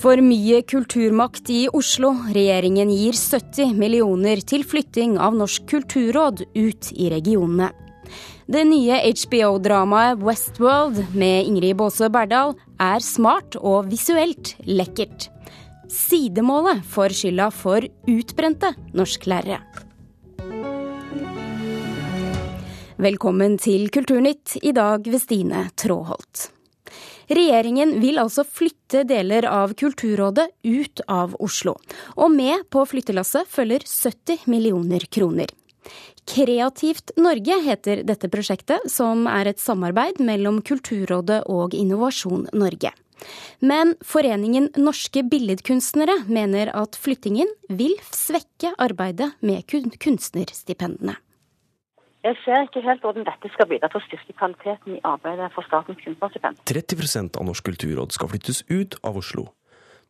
[0.00, 2.14] For mye kulturmakt i Oslo.
[2.32, 7.68] Regjeringen gir 70 millioner til flytting av Norsk kulturråd ut i regionene.
[8.48, 15.28] Det nye HBO-dramaet Westworld med Ingrid Baase Berdal er smart og visuelt lekkert.
[15.92, 19.60] Sidemålet får skylda for utbrente norsklærere.
[23.00, 26.48] Velkommen til Kulturnytt, i dag ved Stine Tråholt.
[27.30, 31.76] Regjeringen vil altså flytte deler av Kulturrådet ut av Oslo.
[32.18, 35.52] Og med på flyttelasset følger 70 millioner kroner.
[36.26, 42.92] Kreativt Norge heter dette prosjektet, som er et samarbeid mellom Kulturrådet og Innovasjon Norge.
[43.60, 51.18] Men Foreningen norske billedkunstnere mener at flyttingen vil svekke arbeidet med kunstnerstipendene.
[52.20, 55.64] Jeg ser ikke helt hvordan dette skal bidra til å styrke kvaliteten i arbeidet for
[55.64, 56.60] Statens kunstnerstipend.
[56.68, 59.46] 30% av Norsk kulturråd skal flyttes ut av Oslo.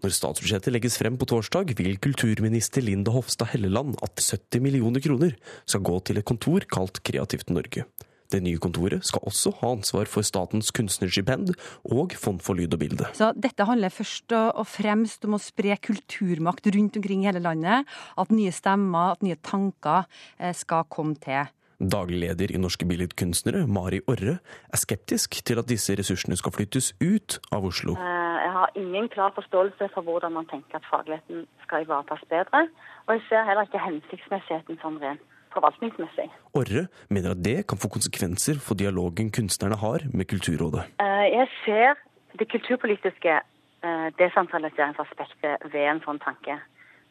[0.03, 5.37] Når statsbudsjettet legges frem på torsdag, vil kulturminister Linda Hofstad Helleland at 70 millioner kroner
[5.69, 7.85] skal gå til et kontor kalt Kreativt Norge.
[8.31, 11.55] Det nye kontoret skal også ha ansvar for statens kunstnerstipend
[11.95, 13.07] og Fond for lyd og bilde.
[13.19, 17.87] Så dette handler først og fremst om å spre kulturmakt rundt omkring i hele landet.
[18.19, 20.07] At nye stemmer, at nye tanker
[20.39, 21.51] eh, skal komme til.
[21.81, 24.35] Daglig leder i Norske Billedkunstnere, Mari Orre,
[24.69, 27.95] er skeptisk til at disse ressursene skal flyttes ut av Oslo.
[27.97, 32.67] Eh, jeg har ingen klar forståelse for hvordan man tenker at fagligheten skal ivaretas bedre.
[33.07, 35.25] Og jeg ser heller ikke hensiktsmessigheten sånn rent
[35.57, 36.29] forvaltningsmessig.
[36.53, 40.85] Orre mener at det kan få konsekvenser for dialogen kunstnerne har med Kulturrådet.
[41.01, 41.97] Eh, jeg ser
[42.37, 46.61] det kulturpolitiske eh, desentraliseringsaspektet ved en sånn tanke.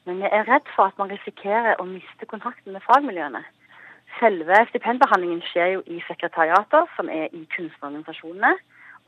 [0.05, 3.41] Men jeg er redd for at man risikerer å miste kontakten med fagmiljøene.
[4.19, 8.53] Selve stipendbehandlingen skjer jo i sekretariater som er i kunstnerorganisasjonene.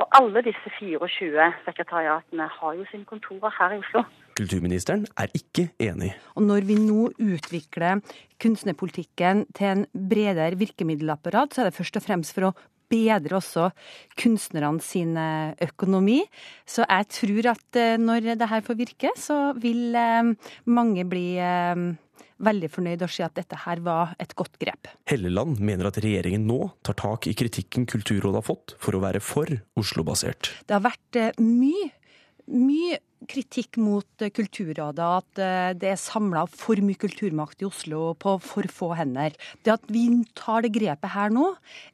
[0.01, 4.03] Og alle disse 24 sekretariatene har jo sine kontorer her i Oslo.
[4.39, 6.13] Kulturministeren er ikke enig.
[6.39, 8.01] Og når vi nå utvikler
[8.41, 12.53] kunstnerpolitikken til en bredere virkemiddelapparat, så er det først og fremst for å
[12.91, 13.69] bedre også
[14.19, 15.15] kunstnerne sin
[15.63, 16.21] økonomi.
[16.67, 20.33] Så jeg tror at eh, når det her får virke, så vil eh,
[20.67, 21.85] mange bli eh,
[22.45, 24.89] veldig fornøyd og si at dette her var et godt grep.
[25.09, 29.21] Helleland mener at regjeringen nå tar tak i kritikken Kulturrådet har fått for å være
[29.23, 30.51] for Oslo-basert.
[30.67, 31.91] Det har vært eh, mye,
[32.51, 32.99] mye
[33.29, 38.37] kritikk mot eh, Kulturrådet, at eh, det er samla for mye kulturmakt i Oslo på
[38.43, 39.35] for få hender.
[39.65, 40.05] Det at vi
[40.37, 41.51] tar det grepet her nå,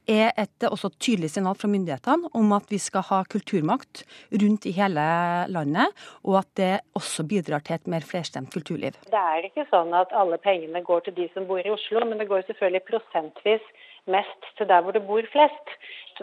[0.07, 4.75] er et også tydelig signal fra myndighetene om at vi skal ha kulturmakt rundt i
[4.77, 5.03] hele
[5.51, 5.93] landet,
[6.23, 8.97] og at det også bidrar til et mer flerstemt kulturliv.
[9.11, 12.21] Det er ikke sånn at alle pengene går til de som bor i Oslo, men
[12.21, 13.71] det går selvfølgelig prosentvis
[14.11, 15.75] mest til der hvor det bor flest.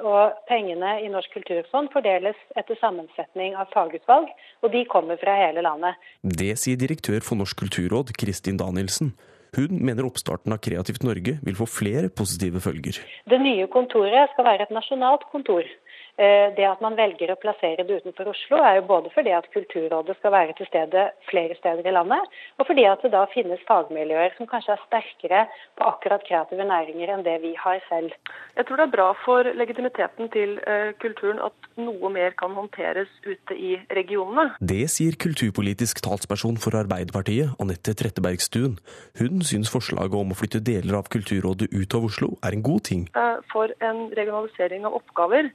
[0.02, 4.26] Og pengene i Norsk kulturfond fordeles etter sammensetning av fagutvalg,
[4.62, 5.94] og de kommer fra hele landet.
[6.24, 9.14] Det sier direktør for Norsk kulturråd, Kristin Danielsen.
[9.54, 12.98] Hun mener oppstarten av Kreativt Norge vil få flere positive følger.
[13.30, 15.68] Det nye kontoret skal være et nasjonalt kontor.
[16.14, 19.48] Eh, det at man velger å plassere det utenfor Oslo, er jo både fordi at
[19.50, 23.62] Kulturrådet skal være til stede flere steder i landet, og fordi at det da finnes
[23.66, 25.40] fagmiljøer som kanskje er sterkere
[25.74, 28.14] på akkurat kreative næringer enn det vi har selv.
[28.54, 33.10] Jeg tror det er bra for legitimiteten til eh, kulturen at noe mer kan håndteres
[33.26, 34.52] ute i regionene.
[34.62, 38.78] Det sier kulturpolitisk talsperson for Arbeiderpartiet, Anette Trettebergstuen.
[39.18, 42.86] Hun syns forslaget om å flytte deler av Kulturrådet ut av Oslo er en god
[42.86, 43.08] ting.
[43.18, 45.50] Eh, for en regionalisering av oppgaver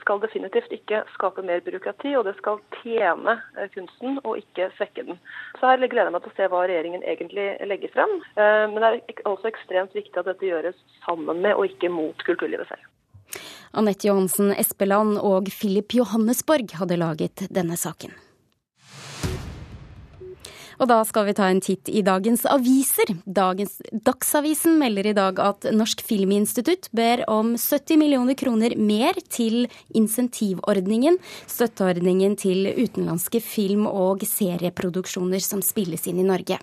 [0.00, 5.06] skal definitivt ikke skape mer byråkrati, og det skal tjene eh, kunsten og ikke svekke
[5.06, 5.20] den.
[5.60, 8.16] Så her gleder jeg meg til å se hva regjeringen egentlig legger frem.
[8.34, 12.26] Eh, men det er også ekstremt viktig at dette gjøres sammen med og ikke mot
[12.26, 12.90] kulturlivet selv.
[13.74, 18.14] Anette Johansen Espeland og Philip Johannesborg hadde laget denne saken.
[20.80, 23.14] Og da skal vi ta en titt i dagens aviser.
[23.24, 29.68] Dagens, Dagsavisen melder i dag at Norsk Filminstitutt ber om 70 millioner kroner mer til
[29.94, 31.18] insentivordningen,
[31.50, 36.60] støtteordningen til utenlandske film- og serieproduksjoner som spilles inn i Norge.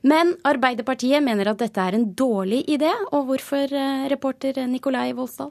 [0.00, 5.50] Men Arbeiderpartiet mener at dette er en dårlig idé, og hvorfor, eh, reporter Nikolai Voldsdal?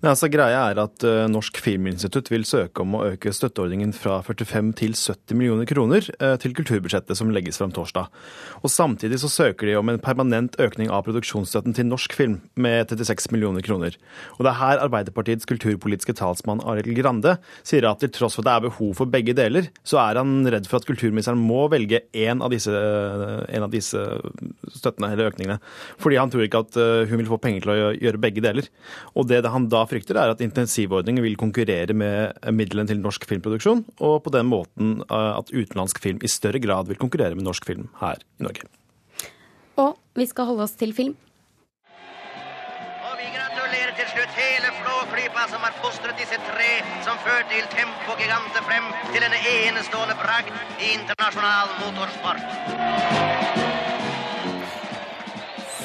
[0.00, 4.72] Altså, greia er at uh, Norsk Filminstitutt vil søke om å øke støtteordningen fra 45
[4.80, 8.10] til 70 millioner kroner uh, til kulturbudsjettet som legges legges frem torsdag.
[8.62, 12.92] Og Samtidig så søker de om en permanent økning av produksjonsstøtten til norsk film med
[12.92, 13.96] 36 millioner kroner.
[14.38, 18.48] Og Det er her Arbeiderpartiets kulturpolitiske talsmann Arild Grande sier at til tross for at
[18.48, 22.02] det er behov for begge deler, så er han redd for at kulturministeren må velge
[22.16, 23.98] én av, disse, en av disse
[24.76, 25.58] støttene eller økningene.
[26.00, 28.68] Fordi han tror ikke at eh, hun vil få penger til å gjøre begge deler.
[29.14, 33.84] Og det han da frykter, er at intensivordningen vil konkurrere med midlene til norsk filmproduksjon,
[34.04, 37.66] og på den måten eh, at utenlandsk film i større grad vil konkurrere med norsk
[37.66, 38.68] film her i Norge.
[39.80, 41.16] Og vi skal holde oss til film.
[43.08, 46.72] Og vi gratulerer til slutt hele Flåklypa som har fostret disse tre
[47.06, 53.70] som førte Il Tempo Gigante frem til en enestående bragd i internasjonal motorsport.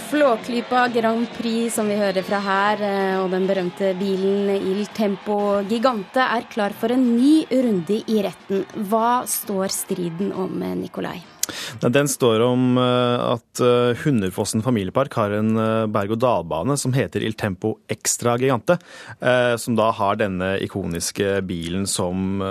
[0.06, 5.64] Flåklypa Grand Prix, som vi hører fra her, eh, og den berømte bilen Il Tempo
[5.68, 8.64] Gigante, er klar for en ny runde i retten.
[8.90, 11.35] Hva står striden om, Nikolai?
[11.82, 17.36] Den står om eh, at eh, Hunderfossen familiepark har en eh, berg-og-dal-bane som heter Il
[17.38, 18.78] Tempo Extra Gigante.
[19.60, 22.42] Som da har denne ikoniske bilen som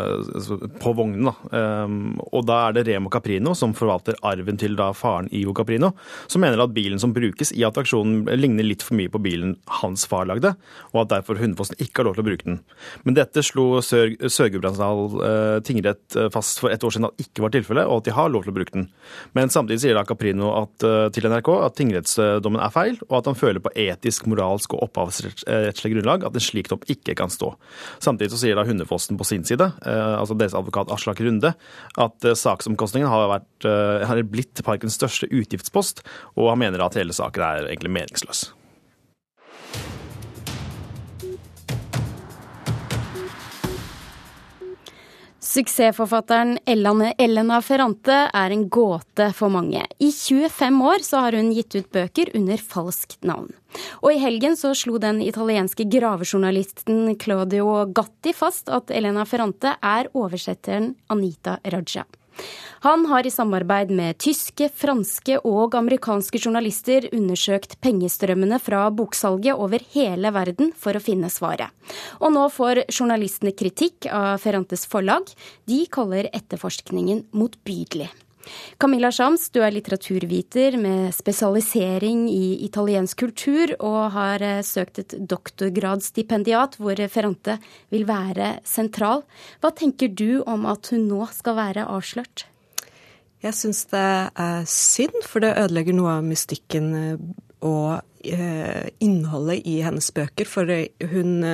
[0.80, 1.28] på vognen.
[1.28, 5.92] Og da er det Remo Caprino, som forvalter arven til da faren Ivo Caprino,
[6.30, 10.06] som mener at bilen som brukes i attraksjonen ligner litt for mye på bilen hans
[10.10, 10.54] far lagde,
[10.92, 12.60] og at derfor Hunderfossen ikke har lov til å bruke den.
[13.04, 18.02] Men dette slo Sør-Gudbrandsdal tingrett fast for et år siden at ikke var tilfellet, og
[18.02, 18.83] at de har lov til å bruke den.
[19.36, 23.30] Men samtidig sier da Caprino at, eh, til NRK at tingrettsdommen er feil, og at
[23.30, 27.52] han føler på etisk, moralsk og opphavsrettslig grunnlag at en slik dom ikke kan stå.
[28.04, 31.54] Samtidig så sier da Hundefossen på sin side, eh, altså deres advokat Aslak Runde,
[31.98, 33.70] at eh, saksomkostningen har, vært,
[34.08, 36.04] har blitt parkens største utgiftspost,
[36.36, 38.48] og han mener at hele saken er egentlig meningsløs.
[45.54, 49.84] Suksessforfatteren Elena Ferrante er en gåte for mange.
[50.02, 53.52] I 25 år så har hun gitt ut bøker under falskt navn.
[54.02, 60.10] Og i helgen så slo den italienske gravejournalisten Claudio Gatti fast at Elena Ferrante er
[60.18, 62.02] oversetteren Anita Raja.
[62.84, 69.80] Han har i samarbeid med tyske, franske og amerikanske journalister undersøkt pengestrømmene fra boksalget over
[69.94, 71.72] hele verden for å finne svaret.
[72.20, 75.32] Og nå får journalistene kritikk av Ferrantes forlag.
[75.64, 78.10] De kaller etterforskningen motbydelig.
[78.78, 85.16] Camilla Shams, du er litteraturviter med spesialisering i italiensk kultur, og har eh, søkt et
[85.30, 87.58] doktorgradsstipendiat hvor Ferrante
[87.94, 89.24] vil være sentral.
[89.62, 92.46] Hva tenker du om at hun nå skal være avslørt?
[93.44, 94.04] Jeg syns det
[94.40, 97.28] er synd, for det ødelegger noe av mystikken eh,
[97.64, 100.48] og eh, innholdet i hennes bøker.
[100.48, 100.68] For
[101.12, 101.46] hun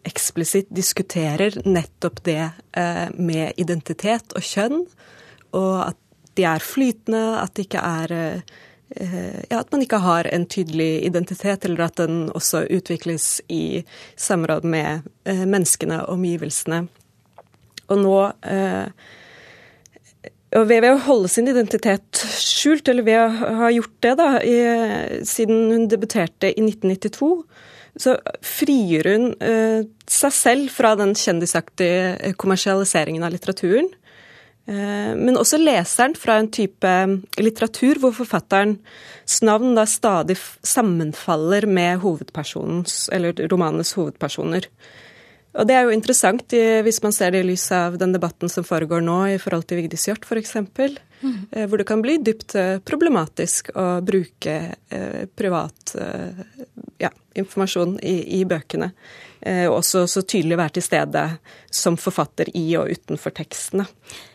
[0.00, 2.50] eksplisitt diskuterer nettopp det
[3.20, 4.78] med identitet og kjønn.
[5.56, 5.98] Og at
[6.40, 8.16] de er flytende, at er
[8.90, 13.84] ja, at man ikke har en tydelig identitet, eller at den også utvikles i
[14.18, 15.06] samråd med
[15.46, 16.80] menneskene og omgivelsene.
[17.86, 18.16] Og nå
[18.50, 18.90] eh,
[20.58, 24.56] og ved, å holde sin identitet skjult, eller ved å ha gjort det da, i,
[25.26, 27.30] siden hun debuterte i 1992,
[28.00, 28.16] så
[28.46, 33.90] frigjør hun eh, seg selv fra den kjendisaktige kommersialiseringen av litteraturen.
[34.70, 36.94] Eh, men også leseren fra en type
[37.40, 44.70] litteratur hvor forfatterens navn da stadig sammenfaller med hovedpersonens, eller romanens hovedpersoner.
[45.58, 48.62] Og det er jo interessant hvis man ser det i lys av den debatten som
[48.66, 51.38] foregår nå i forhold til Vigdis Hjorth f.eks., mm.
[51.50, 54.54] Eh, hvor det kan bli dypt eh, problematisk å bruke
[54.88, 55.96] eh, privat
[57.00, 58.92] ja, informasjon i, i bøkene.
[59.40, 61.22] Og også så tydelig være til stede
[61.72, 63.86] som forfatter i og utenfor tekstene.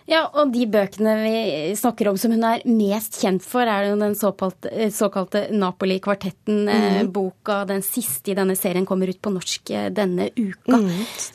[0.06, 1.38] Ja, og de bøkene vi
[1.78, 7.64] snakker om som hun er mest kjent for, er jo den såkalte, såkalte Napoli-kvartetten-boka.
[7.64, 7.70] Mm.
[7.72, 10.78] Den siste i denne serien kommer ut på norsk eh, denne uka.
[10.78, 10.92] Mm,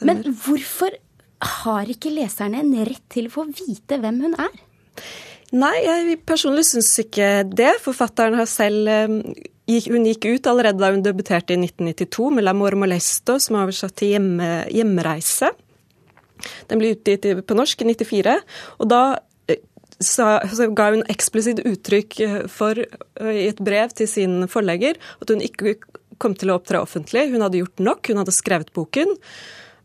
[0.07, 0.95] Men hvorfor
[1.65, 4.55] har ikke leserne en rett til å få vite hvem hun er?
[5.51, 7.83] Nei, jeg personlig syns ikke det.
[7.83, 9.09] Forfatteren har selv eh,
[9.87, 13.97] hun gikk ut allerede da hun debuterte i 1992 med 'L'amore molesto', som er oversatt
[13.97, 15.53] til hjemme, hjemreise.
[16.69, 18.39] Den ble utgitt på norsk i 94,
[18.81, 19.03] og da
[20.01, 24.45] sa, så, så ga hun eksplisitt uttrykk eh, for eh, i et brev til sin
[24.51, 25.77] forlegger at hun ikke
[26.21, 27.29] kom til å opptre offentlig.
[27.33, 29.15] Hun hadde gjort nok, hun hadde skrevet boken.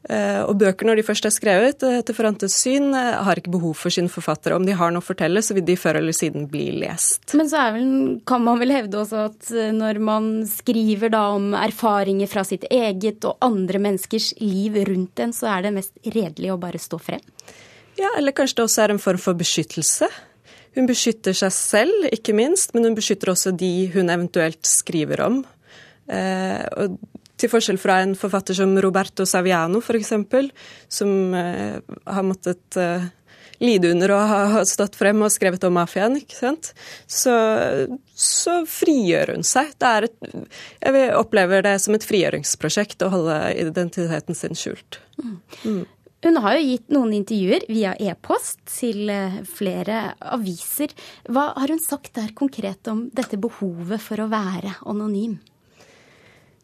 [0.05, 3.53] Eh, og bøker, når de først er skrevet, etter til Ferrantes syn, eh, har ikke
[3.55, 4.55] behov for sine forfattere.
[4.55, 7.33] Om de har noe å fortelle, så vil de før eller siden bli lest.
[7.33, 12.29] Men så vel, kan man vel hevde også at når man skriver da om erfaringer
[12.29, 16.61] fra sitt eget og andre menneskers liv rundt en, så er det mest redelig å
[16.61, 17.25] bare stå frem?
[17.97, 20.09] Ja, eller kanskje det også er en form for beskyttelse.
[20.75, 25.43] Hun beskytter seg selv, ikke minst, men hun beskytter også de hun eventuelt skriver om.
[26.11, 26.97] Eh, og
[27.39, 30.13] til forskjell fra en forfatter som Roberto Saviano, f.eks.,
[30.87, 33.07] som eh, har måttet eh,
[33.63, 36.71] lide under å ha stått frem og skrevet om mafiaen, ikke sant,
[37.07, 37.35] så,
[38.15, 39.73] så frigjør hun seg.
[39.79, 40.29] Det er et,
[40.83, 44.99] jeg opplever det som et frigjøringsprosjekt å holde identiteten sin skjult.
[45.63, 45.83] Mm.
[46.25, 50.93] Hun har jo gitt noen intervjuer via e-post til eh, flere aviser.
[51.29, 55.37] Hva har hun sagt der konkret om dette behovet for å være anonym?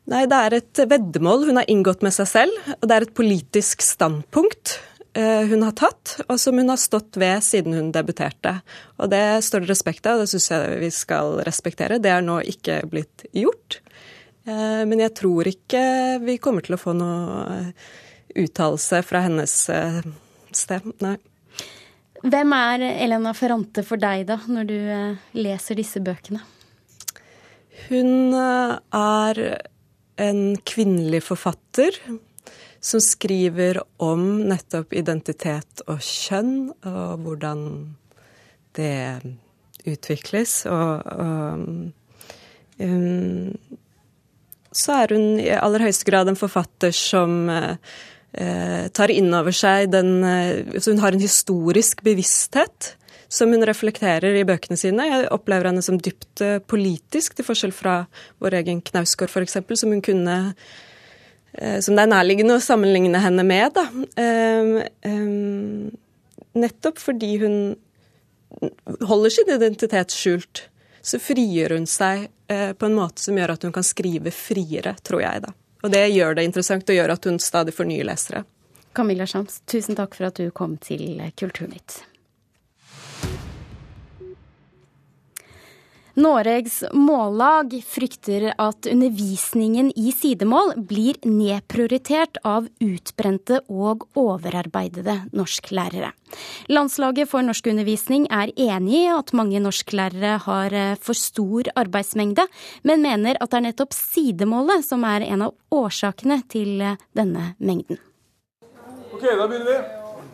[0.10, 3.14] Nei, det er et veddemål hun har inngått med seg selv, og det er et
[3.18, 4.80] politisk standpunkt
[5.14, 8.58] eh, hun har tatt, og som hun har stått ved siden hun debuterte.
[8.98, 12.02] Og det står det respekt av, og det syns jeg vi skal respektere.
[12.02, 13.82] Det er nå ikke blitt gjort.
[14.50, 15.84] Eh, men jeg tror ikke
[16.26, 17.74] vi kommer til å få noe
[18.36, 20.02] uttalelse fra hennes eh,
[20.56, 20.88] sted.
[21.04, 21.18] Nei.
[22.22, 26.44] Hvem er Elena Ferrante for deg, da, når du eh, leser disse bøkene?
[27.88, 29.42] Hun eh, er
[30.20, 31.96] en kvinnelig forfatter
[32.82, 37.66] som skriver om nettopp identitet og kjønn, og hvordan
[38.78, 39.22] det
[39.88, 40.64] utvikles.
[40.70, 43.52] Og, og um,
[44.72, 47.76] så er hun i aller høyeste grad en forfatter som uh,
[48.96, 52.96] tar inn over seg den uh, Så hun har en historisk bevissthet
[53.32, 55.08] som hun reflekterer i bøkene sine.
[55.08, 58.02] Jeg opplever henne som dypt eh, politisk, til forskjell fra
[58.44, 60.40] vår egen Knausgård f.eks., som hun kunne
[61.52, 63.76] som det er nærliggende å sammenligne henne med.
[63.76, 63.84] Da.
[66.56, 67.58] Nettopp fordi hun
[69.04, 70.62] holder sin identitet skjult,
[71.04, 75.26] så frigjør hun seg på en måte som gjør at hun kan skrive friere, tror
[75.26, 75.44] jeg.
[75.44, 75.52] da.
[75.82, 78.46] Og det gjør det interessant og gjør at hun stadig får nye lesere.
[78.96, 82.02] Camilla Schams, tusen takk for at du kom til Kulturnytt.
[86.20, 96.12] Noregs Mållag frykter at undervisningen i sidemål blir nedprioritert av utbrente og overarbeidede norsklærere.
[96.72, 102.48] Landslaget for norskundervisning er enig i at mange norsklærere har eh, for stor arbeidsmengde,
[102.84, 107.54] men mener at det er nettopp sidemålet som er en av årsakene til eh, denne
[107.60, 108.00] mengden.
[109.12, 109.82] Ok, da begynner vi.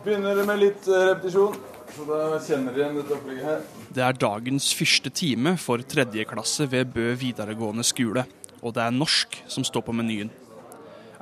[0.04, 1.58] Begynner med litt eh, repetisjon.
[1.94, 3.77] Så da kjenner dere igjen dette opplegget her.
[3.88, 8.26] Det er dagens første time for tredje klasse ved Bø videregående skole.
[8.60, 10.28] Og det er norsk som står på menyen.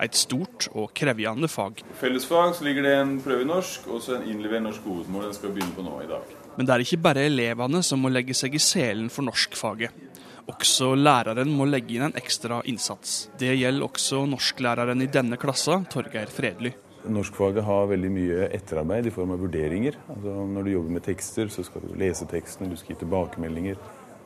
[0.02, 1.78] Et stort og krevende fag.
[2.00, 5.28] Fellesfag så ligger det en prøve i norsk og så en innlevert norsk hovedmål.
[5.28, 6.34] Den skal begynne på nå i dag.
[6.56, 10.02] Men det er ikke bare elevene som må legge seg i selen for norskfaget.
[10.50, 13.28] Også læreren må legge inn en ekstra innsats.
[13.38, 16.74] Det gjelder også norsklæreren i denne klassa, Torgeir Fredly.
[17.12, 19.98] Norskfaget har veldig mye etterarbeid i form av vurderinger.
[20.12, 23.78] Altså, når du jobber med tekster, så skal du lese teksten, du skal gi tilbakemeldinger.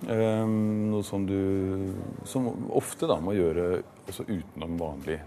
[0.09, 1.93] Um, noe som du
[2.25, 5.19] som ofte da må gjøre også utenom vanlig,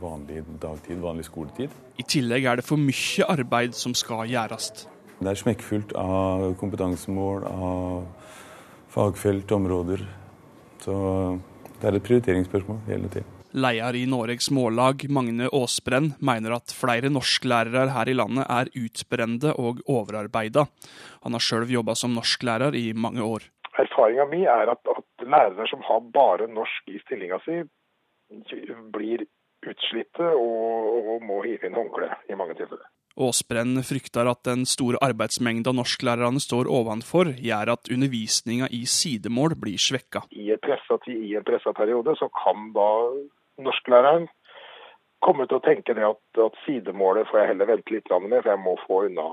[0.00, 1.74] vanlig dagtid, vanlig skoletid.
[2.00, 4.72] I tillegg er det for mye arbeid som skal gjøres.
[5.22, 8.32] Det er smekkfullt av kompetansemål, av
[8.92, 10.02] fagfelt, områder.
[10.82, 10.96] Så
[11.78, 13.31] det er et prioriteringsspørsmål hele tiden.
[13.52, 19.52] Leder i Noregs Mållag, Magne Aasbrenn, mener at flere norsklærere her i landet er utbrende
[19.60, 20.64] og overarbeida.
[21.26, 23.44] Han har sjøl jobba som norsklærer i mange år.
[23.80, 27.60] Erfaringa mi er at, at, lærere som har bare norsk i stillinga si,
[28.92, 29.24] blir
[29.68, 32.88] utslitte og, og må hive inn håndkle i mange tilfeller.
[33.20, 39.76] Aasbrenn frykter at den store arbeidsmengda norsklærerne står ovenfor, gjør at undervisninga i sidemål blir
[39.76, 40.24] svekka.
[40.32, 42.88] I, i en pressa periode så kan da
[43.60, 44.28] norsklæreren
[45.22, 48.50] kommer til å tenke det at, at, sidemålet får jeg heller vente litt med, for
[48.50, 49.28] jeg må få unna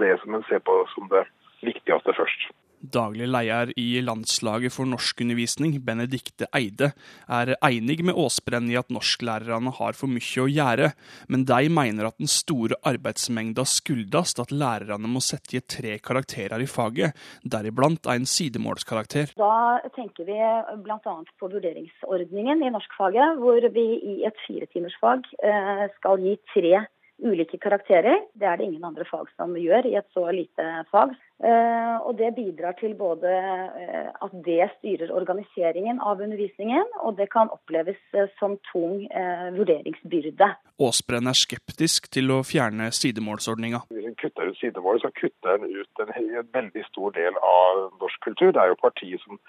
[0.00, 1.24] det som en ser på som det
[1.62, 2.50] viktigste først.
[2.82, 6.88] Daglig leder i Landslaget for norskundervisning, Benedikte Eide,
[7.30, 10.88] er enig med Aasbrenn i at norsklærerne har for mye å gjøre,
[11.30, 16.64] men de mener at den store arbeidsmengda skyldes at lærerne må sette i tre karakterer
[16.64, 17.14] i faget,
[17.46, 19.36] deriblant en sidemålskarakter.
[19.38, 20.40] Da tenker vi
[20.82, 21.14] bl.a.
[21.38, 23.86] på vurderingsordningen i norskfaget, hvor vi
[24.16, 26.82] i et firetimersfag eh, skal gi tre
[27.22, 28.24] ulike karakterer.
[28.34, 31.14] Det er det ingen andre fag som gjør i et så lite fag.
[31.42, 37.26] Eh, og det bidrar til både eh, at det styrer organiseringen av undervisningen, og det
[37.32, 39.08] kan oppleves eh, som tung
[39.56, 40.52] vurderingsbyrde.
[40.82, 43.82] Aasbrenn er skeptisk til å fjerne sidemålsordninga.
[44.22, 48.52] Kutter ut sidemålet, så kutter en ut en, en, veldig stor del av norsk kultur.
[48.54, 49.40] Det er jo partiet som,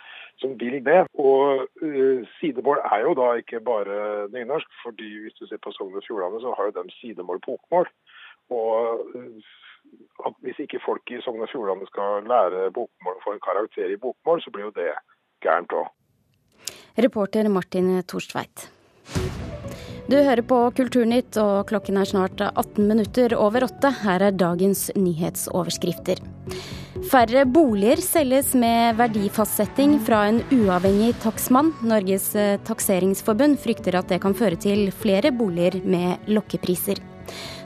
[0.42, 1.02] som vil det.
[1.22, 6.00] Og uh, sidemål er jo da ikke bare nynorsk, fordi hvis du ser på Sogn
[6.00, 7.92] og Fjordane, så har jo de sidemål bokmål.
[8.54, 9.06] Og
[10.28, 13.94] at hvis ikke folk i Sogn og Fjordane skal lære bokmål og få en karakter
[13.94, 14.94] i bokmål, så blir jo det
[15.44, 15.92] gærent òg.
[17.06, 18.70] Reporter Martin Torstveit.
[20.04, 23.92] Du hører på Kulturnytt, og klokken er snart 18 minutter over åtte.
[24.04, 26.20] Her er dagens nyhetsoverskrifter.
[27.08, 31.72] Færre boliger selges med verdifastsetting fra en uavhengig takstmann.
[31.88, 32.32] Norges
[32.68, 37.00] takseringsforbund frykter at det kan føre til flere boliger med lokkepriser.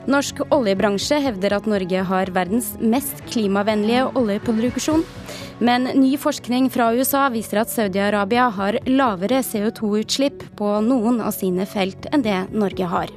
[0.08, 5.02] Norsk oljebransje hevder at Norge har verdens mest klimavennlige oljeproduksjon.
[5.60, 11.66] Men ny forskning fra USA viser at Saudi-Arabia har lavere CO2-utslipp på noen av sine
[11.68, 13.12] felt enn det Norge har.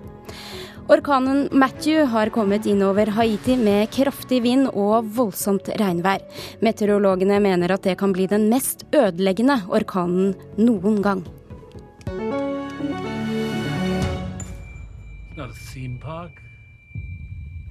[0.92, 6.20] Orkanen Matthew har kommet innover Haiti med kraftig vind og voldsomt regnvær.
[6.60, 11.24] Meteorologene mener at det kan bli den mest ødeleggende orkanen noen gang.
[15.38, 16.41] Not a theme park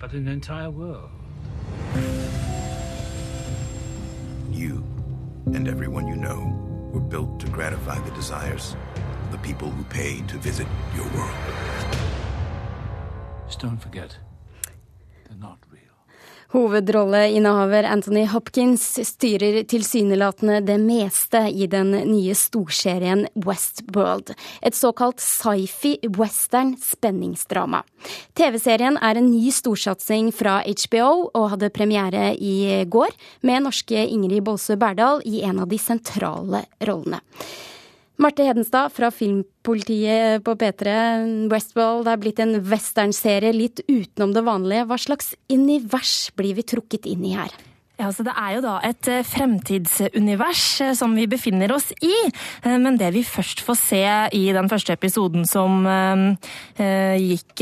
[0.00, 1.10] but an entire world.
[4.50, 4.82] You
[5.46, 8.74] and everyone you know were built to gratify the desires
[9.24, 10.66] of the people who pay to visit
[10.96, 11.36] your world.
[13.46, 14.16] Just don't forget,
[15.28, 15.58] they're not.
[16.50, 24.32] Hovedrolleinnehaver Anthony Hopkins styrer tilsynelatende det meste i den nye storserien Westworld.
[24.62, 27.84] Et såkalt sci-fi western spenningsdrama.
[28.34, 33.14] TV-serien er en ny storsatsing fra HBO og hadde premiere i går,
[33.46, 37.22] med norske Ingrid Bolsø Berdal i en av de sentrale rollene.
[38.20, 40.92] Marte Hedenstad fra Filmpolitiet på P3.
[41.48, 44.84] Westworld er blitt en westernserie litt utenom det vanlige.
[44.90, 47.54] Hva slags univers blir vi trukket inn i her?
[48.00, 52.14] Ja, så Det er jo da et eh, fremtidsunivers eh, som vi befinner oss i.
[52.64, 54.04] Eh, men det vi først får se
[54.36, 55.84] i den første episoden som
[56.80, 57.60] gikk,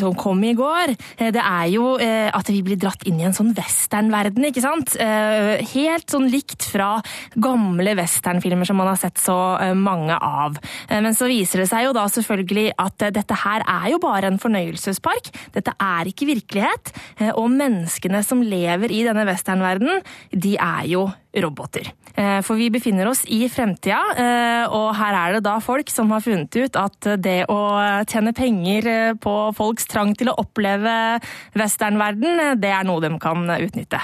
[0.00, 3.52] som kom i går, det er jo at vi blir dratt inn i en sånn
[3.56, 4.94] westernverden, ikke sant?
[4.96, 7.02] Helt sånn likt fra
[7.34, 9.36] gamle westernfilmer som man har sett så
[9.76, 10.56] mange av.
[10.90, 14.40] Men så viser det seg jo da selvfølgelig at dette her er jo bare en
[14.40, 15.32] fornøyelsespark.
[15.56, 16.94] Dette er ikke virkelighet.
[17.36, 21.06] Og menneskene som lever i denne westernverdenen verden, de er jo
[21.36, 21.90] roboter.
[22.16, 26.10] Eh, for vi befinner oss i fremtida, eh, og her er det da folk som
[26.14, 27.60] har funnet ut at det å
[28.08, 31.18] tjene penger eh, på folks trang til å oppleve
[31.58, 34.00] westernverden, det er noe de kan utnytte.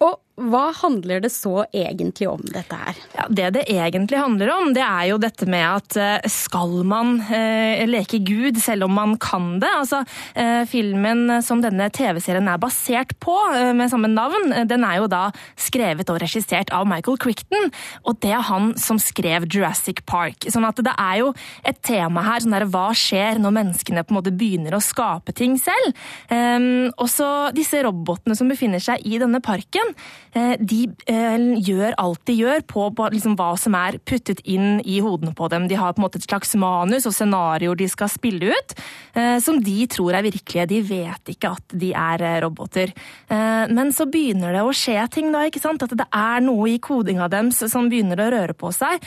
[0.00, 2.98] Og hva handler det så egentlig om, dette her?
[3.16, 7.18] Ja, det det egentlig handler om, det er jo dette med at eh, skal man
[7.26, 9.70] eh, leke Gud selv om man kan det?
[9.82, 10.02] Altså,
[10.34, 15.00] eh, filmen som denne TV-serien er basert på, eh, med samme navn, eh, den er
[15.00, 15.22] jo da
[15.60, 17.70] skrevet og regissert av Michael Crichton.
[18.04, 20.48] Og det er han som skrev Jurassic Park.
[20.48, 21.34] Sånn at det er jo
[21.66, 25.34] et tema her, sånn der, hva skjer når menneskene på en måte begynner å skape
[25.36, 25.92] ting selv?
[26.30, 29.94] Um, også disse robotene som befinner seg i denne parken.
[30.32, 35.00] Eh, de eh, gjør alt de gjør på liksom hva som er puttet inn i
[35.02, 35.66] hodene på dem.
[35.70, 38.76] De har på en måte et slags manus og scenarioer de skal spille ut,
[39.18, 40.68] eh, som de tror er virkelige.
[40.70, 42.92] De vet ikke at de er roboter.
[43.30, 45.42] Men så begynner det å skje ting, da.
[45.46, 45.82] ikke sant?
[45.82, 49.02] At det er noe i kodinga deres som begynner å røre på seg.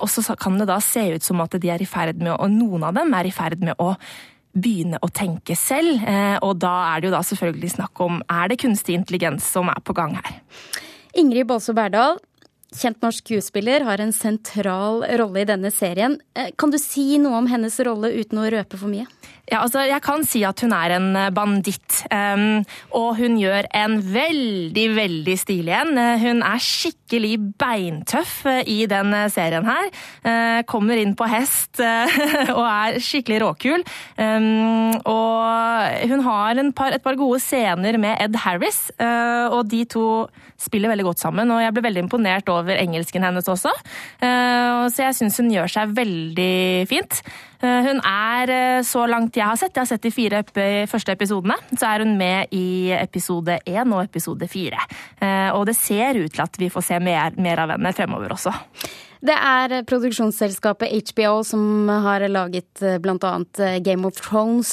[0.00, 2.50] Og så kan det da se ut som at de er i ferd med, og
[2.52, 3.94] noen av dem er i ferd med å
[4.56, 6.00] begynne å tenke selv.
[6.06, 9.70] Eh, og da er det jo da selvfølgelig snakk om er det kunstig intelligens som
[9.72, 10.40] er på gang her.
[11.16, 12.18] Ingrid Balså Berdal,
[12.76, 16.18] kjent norsk skuespiller, har en sentral rolle i denne serien.
[16.36, 19.06] Eh, kan du si noe om hennes rolle uten å røpe for mye?
[19.46, 22.02] Ja, altså, Jeg kan si at hun er en eh, banditt.
[22.10, 25.94] Um, og hun gjør en veldig, veldig stilig en.
[26.20, 26.96] Hun er skikkelig
[27.58, 29.90] beintøff eh, i den serien her.
[30.24, 31.80] Uh, kommer inn på hest
[32.56, 33.84] og er skikkelig råkul.
[34.16, 40.26] Og hun har par, et par gode scener med Ed Harris, og de to
[40.60, 41.50] spiller veldig godt sammen.
[41.52, 43.72] Og jeg ble veldig imponert over engelsken hennes også.
[44.20, 47.20] så jeg syns hun gjør seg veldig fint.
[47.60, 50.42] Hun er så langt jeg har sett, jeg har sett de fire
[50.90, 54.80] første episodene, så er hun med i episode én og episode fire.
[55.20, 58.36] Eh, og det ser ut til at vi får se mer, mer av henne fremover
[58.36, 58.54] også.
[59.26, 63.32] Det er produksjonsselskapet HBO som har laget eh, bl.a.
[63.58, 64.72] Eh, Game of Thrones,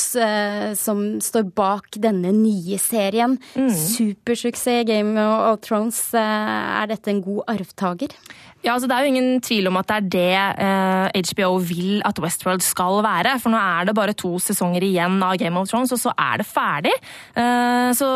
[0.77, 3.38] som står bak denne nye serien.
[3.55, 3.71] Mm.
[3.71, 5.99] Supersuksess Game of Thrones.
[6.13, 8.13] Er dette en god arvtaker?
[8.63, 11.99] Ja, altså Det er jo ingen tvil om at det er det eh, HBO vil
[12.08, 13.36] at Westworld skal være.
[13.43, 16.39] For nå er det bare to sesonger igjen av Game of Thrones, og så er
[16.39, 16.93] det ferdig.
[17.36, 18.08] Eh, så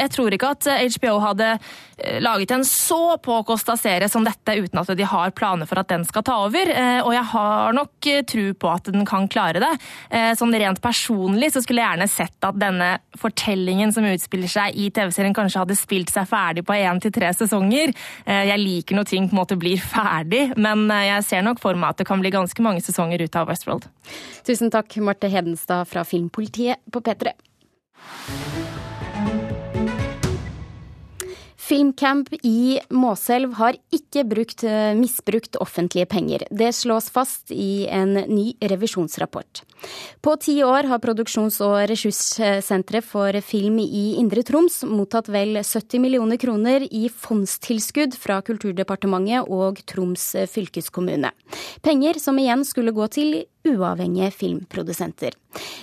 [0.00, 4.80] jeg tror ikke at HBO hadde eh, laget en så påkosta serie som dette uten
[4.80, 6.72] at de har planer for at den skal ta over.
[6.72, 9.70] Eh, og jeg har nok eh, tro på at den kan klare det.
[10.08, 14.80] Eh, sånn rent personlig så skulle jeg gjerne sett at denne fortellingen som utspiller seg
[14.80, 17.92] i TV-serien, kanskje hadde spilt seg ferdig på én til tre sesonger.
[18.24, 21.62] Eh, jeg liker når ting på en måte blir ferdig, men eh, jeg ser nok
[21.62, 23.88] for meg at det kan bli ganske mange sesonger ut av Westworld.
[24.46, 27.34] Tusen takk, Marte Hedenstad fra Filmpolitiet på P3.
[31.70, 36.42] Filmcamp i Måselv har ikke brukt, eh, misbrukt offentlige penger.
[36.50, 39.62] Det slås fast i en ny revisjonsrapport.
[40.20, 46.00] På ti år har Produksjons- og ressurssenteret for film i Indre Troms mottatt vel 70
[46.00, 51.30] millioner kroner i fondstilskudd fra Kulturdepartementet og Troms fylkeskommune.
[51.82, 55.36] Penger som igjen skulle gå til uavhengige filmprodusenter.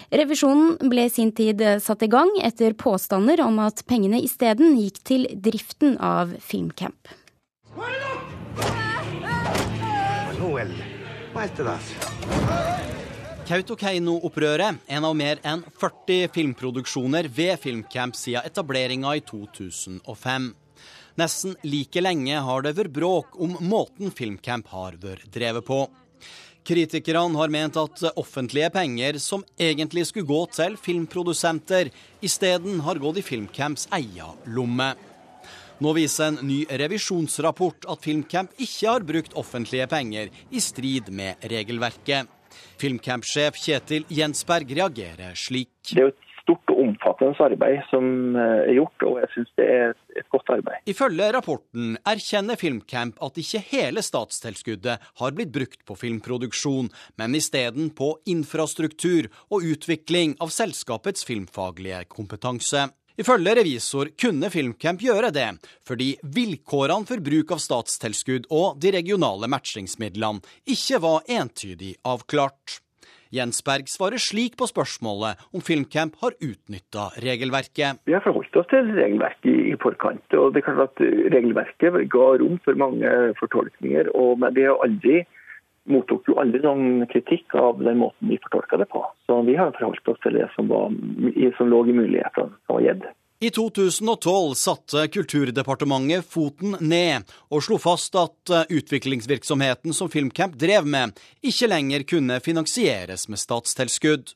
[0.10, 5.02] Revisjonen ble i sin tid satt i gang etter påstander om at pengene isteden gikk
[5.08, 7.12] til driften av Filmcamp.
[13.48, 20.50] Kautokeino-opprøret, en av mer enn 40 filmproduksjoner ved Filmcamp siden etableringa i 2005.
[21.18, 25.86] Nesten like lenge har det vært bråk om måten Filmcamp har vært drevet på.
[26.68, 31.88] Kritikerne har ment at offentlige penger som egentlig skulle gå til filmprodusenter,
[32.20, 34.90] isteden har gått i Filmcamps eia lomme.
[35.80, 41.48] Nå viser en ny revisjonsrapport at Filmcamp ikke har brukt offentlige penger i strid med
[41.54, 42.28] regelverket.
[42.82, 45.72] Filmcamp-sjef Kjetil Jensberg reagerer slik.
[45.94, 49.70] Det er jo et stort og omfattende arbeid som er gjort, og jeg syns det
[49.78, 49.96] er
[50.48, 50.84] godt arbeid.
[50.86, 57.92] Ifølge rapporten erkjenner Filmcamp at ikke hele statstilskuddet har blitt brukt på filmproduksjon, men isteden
[57.96, 62.90] på infrastruktur og utvikling av selskapets filmfaglige kompetanse.
[63.18, 65.48] Ifølge revisor kunne Filmcamp gjøre det,
[65.88, 72.78] fordi vilkårene for bruk av statstilskudd og de regionale matchingsmidlene ikke var entydig avklart.
[73.34, 78.04] Jensberg svarer slik på spørsmålet om Filmcamp har utnytta regelverket.
[78.08, 80.24] Vi har forholdt oss til regelverket i forkant.
[80.34, 84.80] og det er klart at Regelverket ga rom for mange fortolkninger, og men vi har
[84.84, 85.24] aldri
[85.88, 89.04] mottok jo aldri noen kritikk av den måten vi fortolka det på.
[89.28, 90.92] Så vi har forholdt oss til det som, var,
[91.58, 93.08] som lå i mulighetene som var gitt.
[93.40, 101.14] I 2012 satte Kulturdepartementet foten ned og slo fast at utviklingsvirksomheten som Filmcamp drev med,
[101.46, 104.34] ikke lenger kunne finansieres med statstilskudd.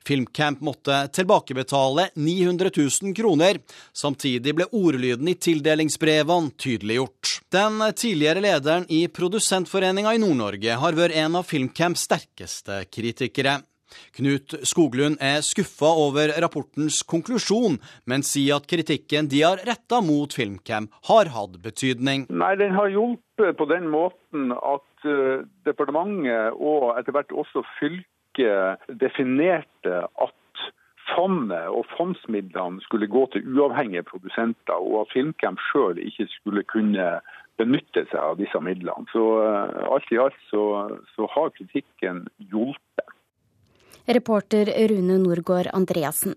[0.00, 2.70] Filmcamp måtte tilbakebetale 900
[3.02, 3.60] 000 kroner.
[3.92, 7.42] Samtidig ble ordlyden i tildelingsbrevene tydeliggjort.
[7.52, 13.58] Den tidligere lederen i Produsentforeninga i Nord-Norge har vært en av Filmcamps sterkeste kritikere.
[14.18, 17.78] Knut Skoglund er skuffa over rapportens konklusjon,
[18.10, 22.26] men sier at kritikken de har retta mot Filmcam, har hatt betydning.
[22.30, 28.88] Nei, Den har hjulpet på den måten at uh, departementet og etter hvert også fylket
[29.00, 30.34] definerte at
[31.14, 37.08] fondet og fondsmidlene skulle gå til uavhengige produsenter, og at Filmcamp sjøl ikke skulle kunne
[37.58, 39.08] benytte seg av disse midlene.
[39.12, 40.62] Så uh, alt i alt så,
[41.14, 43.07] så har kritikken hjulpet.
[44.08, 46.34] Reporter Rune Norgård Andreassen.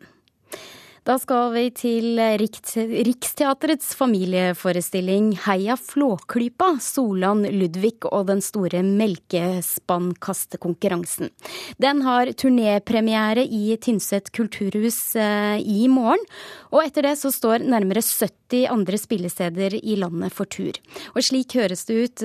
[1.02, 11.34] Da skal vi til Riksteatrets familieforestilling Heia Flåklypa, Solan Ludvig og den store melkespannkastekonkurransen.
[11.82, 16.22] Den har turnépremiere i Tynset kulturhus i morgen,
[16.70, 20.78] og etter det så står nærmere 70 andre spillesteder i landet for tur.
[21.16, 22.22] Og slik høres det ut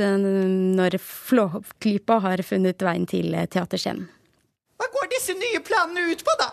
[0.76, 4.12] når Flåklypa har funnet veien til teaterscenen.
[4.86, 6.46] Hva går disse nye planene ut på, da?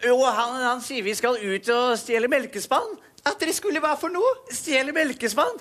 [0.00, 2.94] Jo, han, han, sier vi skal ut og stjele melkespann.
[3.28, 4.30] At dere skulle hva for noe?
[4.48, 5.58] Stjele melkespann.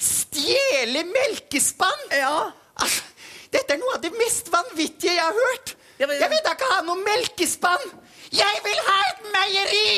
[0.00, 2.06] Stjele melkespann?
[2.16, 2.46] Ja.
[2.80, 3.04] Altså,
[3.52, 5.74] dette er noe av det mest vanvittige jeg har hørt.
[5.98, 6.16] Ja, men...
[6.22, 7.86] Jeg vil da ikke ha noe melkespann.
[8.32, 9.92] Jeg vil ha et meieri!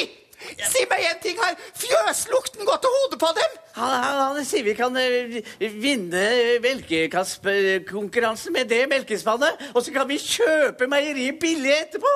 [0.58, 0.66] Ja.
[0.72, 3.58] Si meg en ting, har fjøslukten gått til hodet på dem?
[3.78, 6.24] Han, han, han sier vi kan uh, vinne
[6.64, 12.14] melkekastkonkurransen med det melkespannet, og så kan vi kjøpe meieriet billig etterpå.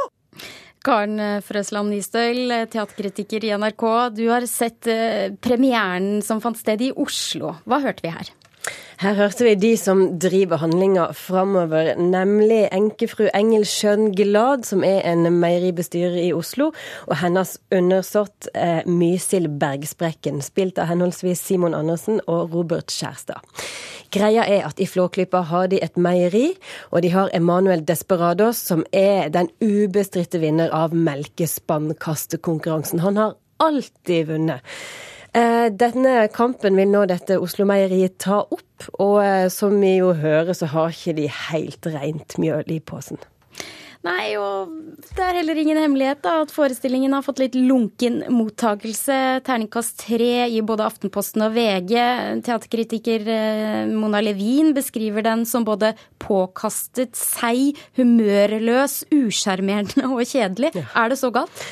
[0.87, 3.85] Karen Frøsland Nystøl, teaterkritiker i NRK.
[4.15, 4.87] Du har sett
[5.43, 7.57] premieren som fant sted i Oslo.
[7.67, 8.31] Hva hørte vi her?
[8.97, 13.67] Her hørte vi de som driver handlinga framover, nemlig enkefru Engel
[14.17, 16.73] Glad, som er en meieribestyrer i Oslo,
[17.07, 23.37] og hennes undersått eh, Mysil Bergsprekken, spilt av henholdsvis Simon Andersen og Robert Skjærstad.
[24.17, 26.55] Greia er at i Flåklypa har de et meieri,
[26.91, 33.01] og de har Emanuel Desperados, som er den ubestridte vinner av melkespannkastekonkurransen.
[33.05, 34.61] Han har alltid vunnet.
[35.37, 40.55] Eh, denne kampen vil nå dette Oslo-meieriet ta opp, og eh, som vi jo hører,
[40.57, 43.21] så har ikke de helt rent mjøl i posen.
[44.07, 44.71] Nei, og
[45.17, 49.17] det er heller ingen hemmelighet da, at forestillingen har fått litt lunken mottakelse.
[49.47, 51.97] Terningkast tre i både Aftenposten og VG.
[52.47, 60.73] Teaterkritiker eh, Mona Levin beskriver den som både påkastet, seig, humørløs, usjarmerende og kjedelig.
[60.79, 60.87] Ja.
[61.03, 61.67] Er det så galt?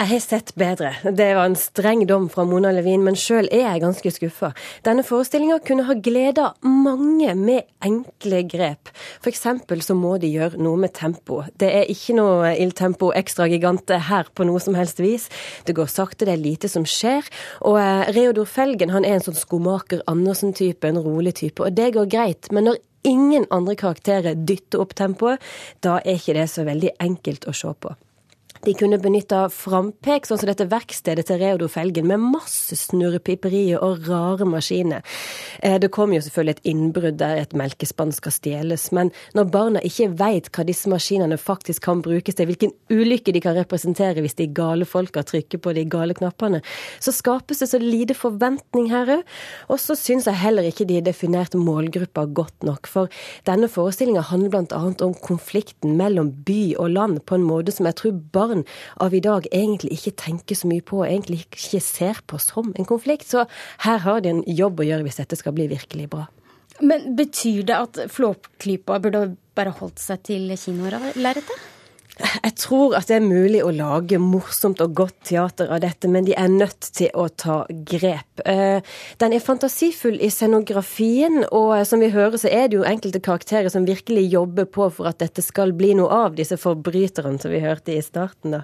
[0.00, 0.94] Jeg har sett bedre.
[1.04, 4.48] Det var en streng dom fra Mona Levin, men sjøl er jeg ganske skuffa.
[4.86, 8.88] Denne forestillinga kunne ha gleda mange med enkle grep.
[9.20, 9.44] F.eks.
[9.84, 11.42] så må de gjøre noe med tempo.
[11.60, 15.28] Det er ikke noe ildtempo ekstra Gigante her på noe som helst vis.
[15.68, 17.28] Det går sakte, det er lite som skjer.
[17.68, 21.92] Og eh, Reodor Felgen han er en sånn skomaker Andersen-type, en rolig type, og det
[22.00, 22.48] går greit.
[22.56, 25.44] Men når ingen andre karakterer dytter opp tempoet,
[25.84, 28.00] da er ikke det så veldig enkelt å se på.
[28.60, 34.02] De kunne benytta frampek, sånn som dette verkstedet til Reodor Felgen, med masse snurrepiperier og
[34.04, 35.00] rare maskiner.
[35.64, 39.80] Eh, det kom jo selvfølgelig et innbrudd der et melkespann skal stjeles, men når barna
[39.86, 44.36] ikke veit hva disse maskinene faktisk kan brukes til, hvilken ulykke de kan representere hvis
[44.36, 46.60] de gale folka trykker på de gale knappene,
[47.00, 49.24] så skapes det så lite forventning her òg.
[49.72, 53.08] Og så syns jeg heller ikke de definerte målgruppa godt nok, for
[53.48, 54.84] denne forestillinga handler bl.a.
[55.08, 58.64] om konflikten mellom by og land på en måte som jeg tror barn barn
[58.96, 62.74] av i dag egentlig ikke tenker så mye på, og egentlig ikke ser på som
[62.76, 63.28] en konflikt.
[63.30, 63.46] Så
[63.86, 66.26] her har de en jobb å gjøre hvis dette skal bli virkelig bra.
[66.80, 71.68] Men betyr det at Flåklypa burde bare holdt seg til kinolerretet?
[72.20, 76.26] Jeg tror at det er mulig å lage morsomt og godt teater av dette, men
[76.26, 78.42] de er nødt til å ta grep.
[78.48, 78.84] Eh,
[79.22, 83.72] den er fantasifull i scenografien, og som vi hører så er det jo enkelte karakterer
[83.72, 87.62] som virkelig jobber på for at dette skal bli noe av, disse forbryterne som vi
[87.64, 88.56] hørte i starten.
[88.58, 88.62] da.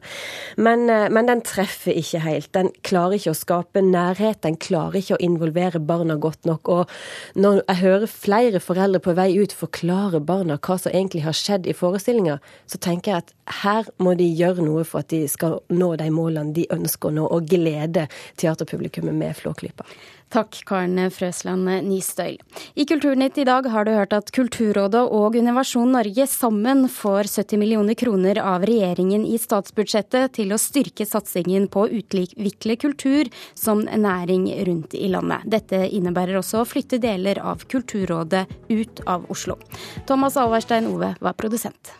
[0.56, 2.52] Men, eh, men den treffer ikke helt.
[2.52, 6.68] Den klarer ikke å skape nærhet, den klarer ikke å involvere barna godt nok.
[6.68, 6.90] Og
[7.34, 11.66] når jeg hører flere foreldre på vei ut forklare barna hva som egentlig har skjedd
[11.66, 15.60] i forestillinga, så tenker jeg at her må de gjøre noe for at de skal
[15.72, 18.06] nå de målene de ønsker nå, og glede
[18.40, 19.86] teaterpublikummet med Flåklypa.
[20.34, 22.40] Takk, Karen Frøsland Nystøyl.
[22.74, 27.60] I Kulturnytt i dag har du hørt at Kulturrådet og Innovasjon Norge sammen får 70
[27.62, 33.84] millioner kroner av regjeringen i statsbudsjettet til å styrke satsingen på å utvikle kultur som
[33.86, 35.46] næring rundt i landet.
[35.46, 39.60] Dette innebærer også å flytte deler av Kulturrådet ut av Oslo.
[40.10, 41.94] Thomas Alverstein Ove var produsent.